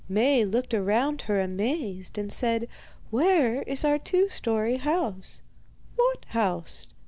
Maie 0.09 0.43
looked 0.45 0.73
around 0.73 1.21
her 1.21 1.39
amazed, 1.39 2.17
and 2.17 2.33
said, 2.33 2.67
'Where 3.11 3.61
is 3.61 3.85
our 3.85 3.99
two 3.99 4.29
storey 4.29 4.77
house?' 4.77 5.43
'What 5.95 6.25
house? 6.29 6.89